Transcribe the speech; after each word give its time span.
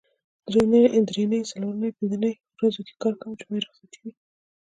درېنۍ 1.09 1.41
څلورنۍ 1.51 1.89
پینځنۍ 1.97 2.33
ورځو 2.57 2.81
کې 2.87 2.93
کار 3.01 3.13
کوم 3.21 3.31
جمعه 3.39 3.59
روخصت 3.63 3.91
وي 4.01 4.11